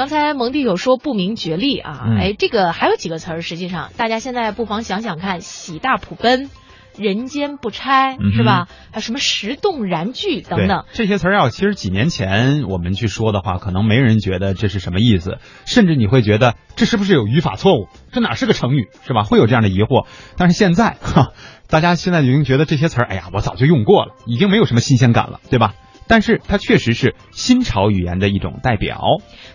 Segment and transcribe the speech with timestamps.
[0.00, 6.48] 刚才蒙蒂有说不明觉厉啊，嗯哎，这个还有几个词儿，实际上大家现在不妨想想看，喜大普奔。
[6.96, 8.66] 人间不拆、嗯是吧？
[8.92, 15.36] 还有什么石动燃具等等，这些词儿要其实几年前我们去说的话，可能没人觉得这是什么意思，
[15.66, 17.88] 甚至你会觉得这是不是有语法错误？
[18.10, 19.24] 这哪是个成语是吧？
[19.24, 20.06] 会有这样的疑惑。
[20.38, 21.32] 但是现在哈，
[21.68, 25.74] 大家现在已经觉得这些词儿，哎呀，我早就用过了，已经没有什么新鲜感了，对吧？
[26.10, 29.00] 但是它确实是新潮语言的一种代表。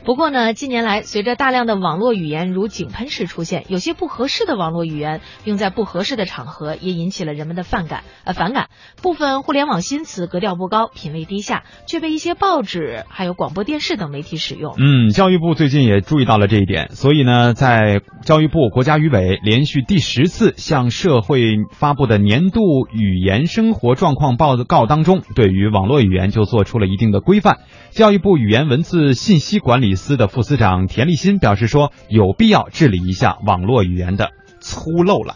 [0.06, 8.70] 不过呢，近年来随着大量的网络语言如井喷式出现，有些不合适的网络语言用在不合适的场合，也引起了人们的反感呃反感。
[9.02, 14.76] 部分互联网新词格调不高，品味低下，却被一些报纸、还有广播电视等媒体使用。
[14.78, 22.62] 嗯，教育部最近也注意到了这一点，所以呢，在教育部、国家语委连续第十次向社会发布的年度
[22.94, 27.58] 语言生活状况报告当中，对于网络语言就做出了一定的规范。
[27.92, 35.36] 教育部语言文字信息管理司的副司长田立新表示说，有必要治理一下网络语言的粗陋了。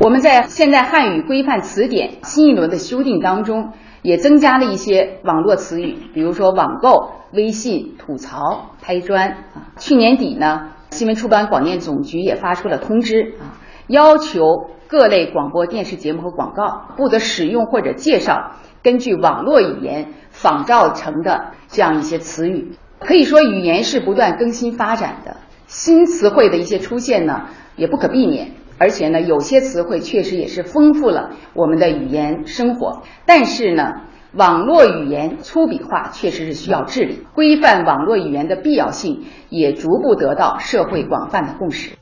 [0.00, 9.74] 我们在现代汉语规范词典新一轮的修订当中，也增加了一些网络词语，比如说网购、微信、吐槽、拍砖啊。
[9.76, 22.72] 去年底呢，新闻出版广电总局也发出了通知啊，要求各类广播电视节目和广告不得使用或者介绍根据网络语言仿造成的这样一些词语。
[23.00, 28.52] 可以说，语言是不断更新发展的，新词汇的一些出现呢，也不可避免。
[28.76, 33.02] 而且呢，有些词汇确实也是丰富了我们的语言生活。
[33.26, 41.92] 但是呢，网络语言粗鄙化确实是需要治理，规范网络语言的必要性也逐步得到社会广泛的共识。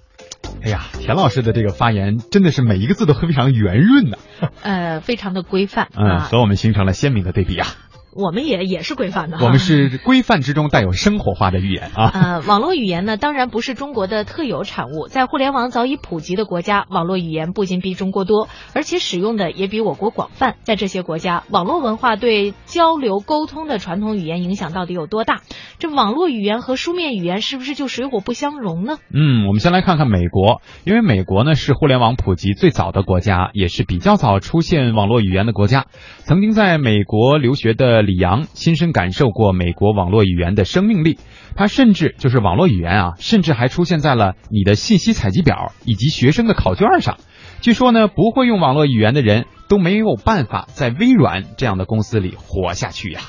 [0.67, 4.19] 哎呀，田老师的这个发言真的是每一个字都非常圆润的、
[4.63, 6.19] 呃，非常的规范嗯，啊。
[6.19, 7.69] 和我们形成了鲜明的对比啊。
[8.17, 9.39] 我们也也是规范的。
[9.43, 12.11] 我们是规范之中带有生活化的语言啊。
[12.15, 15.07] 呃，网络语言呢，当然不是中国的特有产物。
[15.09, 20.57] 在互联网早已普及的国家，网络语言不仅比中国多，而且使用的也比我国广泛。
[20.63, 25.43] 在这些国家，网络文化对交流沟通的传统语言影响到底有多大？
[25.79, 28.97] 这网络语言和书面语言是不是就水火不相容呢？
[29.13, 35.85] 嗯，我们先来看看美国，因为美国呢是互联网普及最早的国家，也是比较早出现网络语言的国家。
[36.25, 41.19] 曾经在美国留学的李阳亲身感受过美国网络语言的生命力，
[41.55, 47.17] 他甚至就是网络语言啊，甚至还出现在了你的信息采集表以及学生的考卷上。
[47.61, 53.21] 据说呢，不会用网络语言的人都没有办法在微软这样的公司里活下去呀、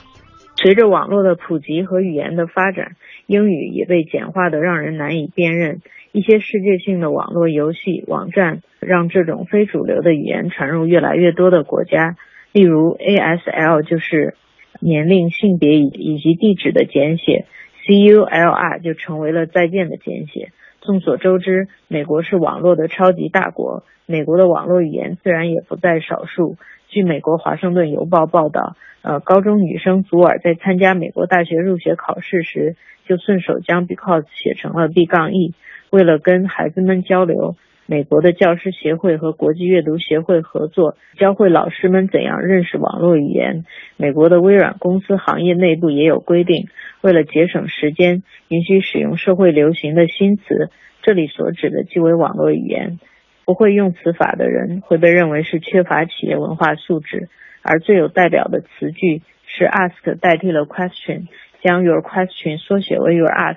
[0.56, 2.92] 随着网络的普及和语言的发展，
[3.26, 5.82] 英语也被简化的让人难以辨认。
[6.14, 12.16] 一些世界性的网络游戏网站让这种非主流的语言传入越来越多的国家，
[12.54, 14.36] 例如 ASL 就是
[14.80, 17.46] 年龄、性别以以及地址的简写
[17.86, 20.52] ，CULR 就成为了再见的简写。
[20.82, 26.56] 众所周知，美国是网络的超级大国，美国的网络语言自然也不在少数。
[26.88, 35.54] 据美国《华盛顿邮报》报道，呃，高中女生祖尔在参加美国大学入学考试时，就顺手将 because 写成了 b 杠 e。
[35.90, 37.56] 为了跟孩子们交流，
[37.90, 43.64] 美国的教师协会和国际阅读协会合作，教会老师们怎样认识网络语言。
[43.96, 46.68] 美国的微软公司行业内部也有规定，
[47.00, 50.70] 为了节省时间，允许使用社会流行的新词。
[51.02, 53.00] 这里所指的即为网络语言。
[53.46, 57.30] 不会用词法的人会被认为是缺乏企业文化素质，
[57.62, 61.28] 而最有代表的词句是 ask 代替了 question，
[61.64, 63.56] 将 your question 缩写为 your ask。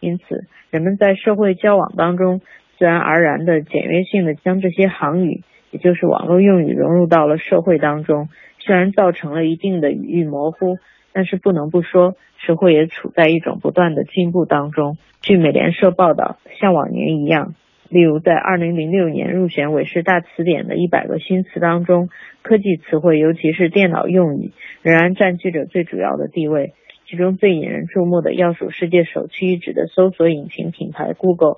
[0.00, 2.42] 因此，人们在社会交往当中
[2.84, 5.40] 自然而然的简约性的将这些行语，
[5.70, 8.28] 也就是网络用语融入到了社会当中。
[8.58, 10.76] 虽然造成了一定的语义模糊，
[11.14, 14.98] 但是不能不说，社会也处在一种不断的进步当中。
[15.22, 17.54] 据美联社报道，像往年一样。
[17.88, 22.10] 例如，在2006年入选韦氏大词典的一百个新词当中，
[22.42, 24.52] 科技词汇，尤其是电脑用语，
[24.82, 26.74] 仍然占据着最主要的地位。
[27.06, 31.56] 其中最引人注目的要数世界首屈一指的搜索引擎品牌 Google。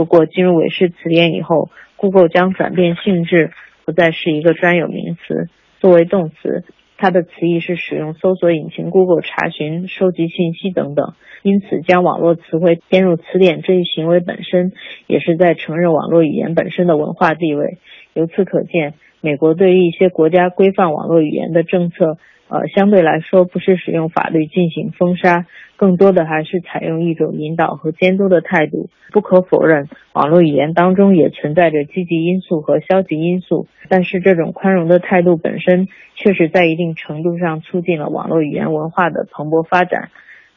[0.00, 3.50] 不过，进入韦氏词典以后，Google 将转变性质，
[3.84, 5.50] 不再是一个专有名词。
[5.78, 6.64] 作为动词，
[6.96, 11.12] 它的词义是使用搜索引擎 Google 查询、收集信息等等。
[11.42, 14.72] 因此，将网络词汇编入词典这一行为本身，
[15.06, 17.76] 也是在承认网络语言本身的文化地位。
[18.14, 22.18] 由此可见，美国对于一些国家规范网络语言的政策，
[22.48, 25.46] 呃，相对来说不是使用法律进行封杀，
[25.76, 28.88] 更多的还是采用一种引导和监督的态度。
[29.12, 40.10] 不可否认，网络语言当中也存在着积极因素和消极因素，但是这种宽容的态度本身，确实在一定程度上促进了网络语言文化的蓬勃发展。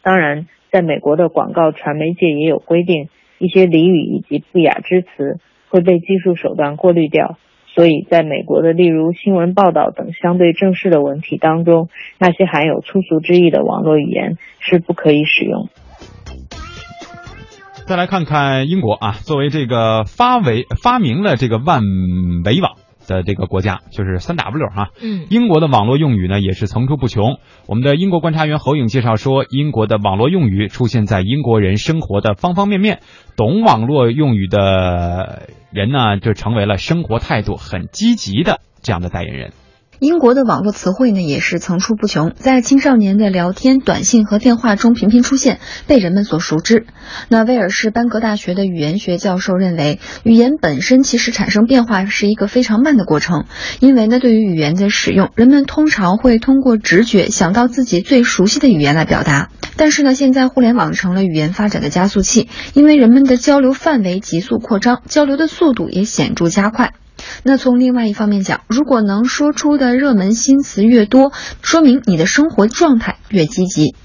[0.04, 3.10] 当然，在美国的广告传媒界也有规定，
[3.40, 5.40] 一些俚语以及不雅之词
[5.74, 7.40] 会被技术手段过滤掉。
[7.66, 11.90] 所以，在美国的例如新闻报道等相对正式的文体当中，
[12.20, 15.70] 那些含有粗俗之意的网络语言是不可以使用。
[17.88, 21.82] 再来看看英国啊，作为这个发为发明了这个万
[22.46, 22.74] 维网
[23.08, 27.38] 的这个国家，就是三 W 哈，嗯，英国的网络用语呢也是层出不穷。
[27.68, 33.00] 我们的英国观察员侯颖介绍说，英国的网络用语出现在英国人生活的方方面面，
[33.36, 39.54] 懂网络用语的人呢，就成为了生活态度很积极的这样的代言人。
[40.00, 46.86] 英国的网络词汇呢也是层出不穷，在青少年的聊天、短信和电话中频频出现，被人们所熟知。
[47.30, 53.46] 那威尔士班格大学的语言学教授认为，语言本身其实产生变化是一个非常慢的过程，
[53.80, 59.50] 因为呢，对于语言的使用，人们通常会通过直觉想到自己最熟悉的语言来表达。
[59.76, 66.94] 但是呢，现在互联网成了语言发展的加速器，因为人们的交流范围急速扩张，交流的速度也显著加快。
[67.44, 71.32] 那从另外一方面讲，如果能说出的热门新词越多，
[71.62, 73.96] 说明你的生活状态越积极。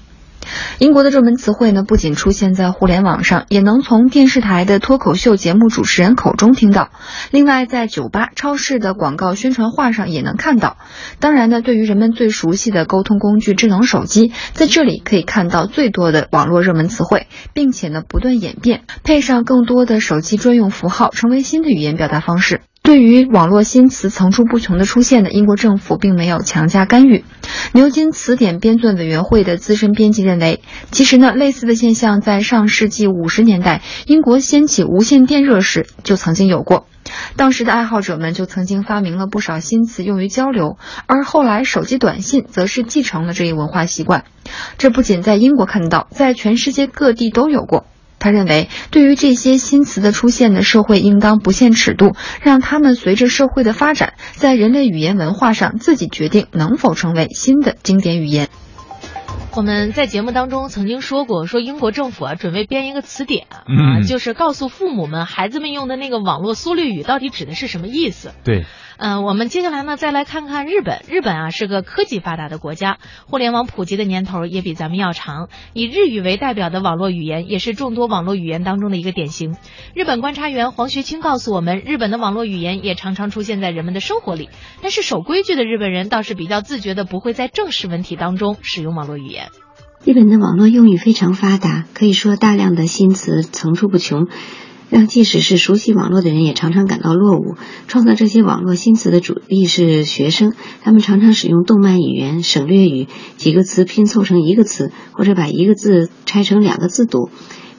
[0.79, 6.89] 英国的热门词汇呢，不仅出现在互联网上，也能从电视台的脱口秀节目主持人口中听到。
[7.29, 10.77] 另外，在酒吧、超市的广告宣传画上也能看到。
[11.19, 22.61] 当然呢，对于人们最熟悉的沟通工具智能手机，在这里可以看到最多的网络热门词汇，并且呢不断演变，配上更多的手机专用符号，成为新的语言表达方式。
[22.81, 27.23] 对于网络新词层出不穷的出现呢，英国政府并没有强加干预。
[27.71, 30.61] 牛津词典编纂委员会的资深编辑认为，
[30.91, 36.87] 其实呢，类似的现象在上世纪五十年代英国掀起无线电热时就曾经有过。
[37.35, 44.25] 当时的爱好者们就曾经发明了不少新词用于交流，而后来手机短信则是继承了这一文化习惯。
[44.77, 47.85] 这不仅在英国看到，在全世界各地都有过。
[48.19, 58.49] 他认为，对于这些新词的出现呢，社会应当不限尺度，让他们随着社会的发展，在人类语言文化上自己决定能否成为新的经典语言。
[59.55, 68.31] 我们在节目当中曾经说过，说英国政府啊准备编一个词典啊，嗯就是告诉父母们孩子们用的那个网络缩略语到底指的是什么意思。
[68.43, 68.65] 对，
[69.01, 71.03] 嗯，我们接下来呢，再来看看日本。
[71.07, 72.97] 日本啊是个科技发达的国家，
[73.27, 75.47] 互联网普及的年头也比咱们要长。
[75.71, 79.55] 以日语为代表的网络语言，也是众多网络语言当中的一个典型。
[79.95, 84.49] 日本观察员黄学清告诉我们，日本的网络语言也常常出现在人们的生活里。
[84.81, 89.47] 但是守规矩的日本人倒是比较自觉的，不会在正式文体当中使用网络语言。
[90.03, 94.27] 日本的网络用语非常发达，可以说大量的新词层出不穷，
[94.89, 97.55] 让即使是熟悉网络的人也常常感到落伍。
[97.87, 103.07] 创造这些网络新词的主力是学生，他们常常使用动漫语言、省略语，
[103.37, 107.29] 几个词拼凑成一个词，或者把一个字拆成两个字读。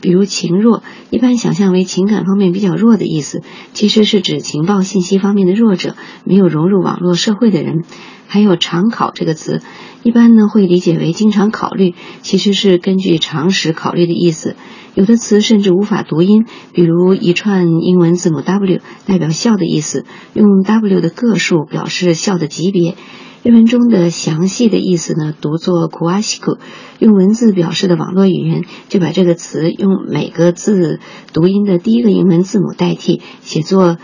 [0.02, 3.42] 比如“情弱”，一般想象为情感方面比较弱的意思，
[3.74, 7.84] 其实是指情报信息方面的弱者，没有融入网络社会的人。
[8.26, 9.60] 还有“常考”这个词，
[10.04, 14.56] 一般呢会理解为经常考虑，其实是根据常识考虑的意思。
[14.94, 20.04] 有的词甚至无法读音，比如一串英文字母 W 代表笑的意思，
[20.34, 22.96] 用 W 的个数表示笑的级别。
[23.42, 26.58] 日文中的详细的意思呢，读作 k u a s i k u
[26.98, 31.00] 用文字表示的网络语言就把这个词用每个字
[31.32, 33.96] 读音的第一个英文字母代替，写作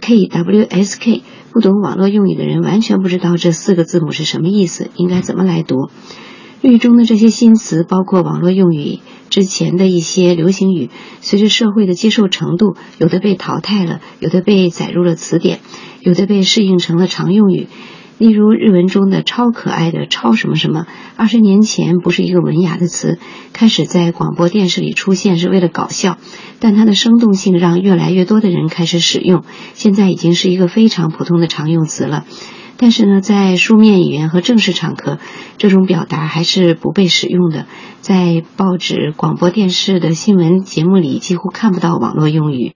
[0.00, 1.22] KWSK。
[1.52, 5.88] 不懂网络用语的人完全不知道这四个字母是什么意思，应该怎么来读。
[6.62, 9.00] 日语中的这些新词，包括网络用语
[9.30, 10.90] 之前的一些流行语，
[11.20, 15.60] 随着社会的接受程度，有的被淘汰了，有的被载入了词典，
[16.00, 17.68] 有的被适应成了常用语。
[18.16, 20.86] 例如日文中的“超可爱的”“超什么什么”，
[21.18, 23.18] 二十年前不是一个文雅的词，
[23.52, 26.16] 开始在广播电视里出现是为了搞笑，
[26.60, 29.42] 但它的生动性让越来越多的人开始使用，
[29.74, 32.24] 现在已经是一个非常普通的常用词了。
[32.76, 35.18] 但是呢，在书面语言和正式场合，
[35.58, 37.66] 这种表达还是不被使用的，
[38.00, 42.74] 在报纸、广播电视的新闻节目里几乎看不到网络用语。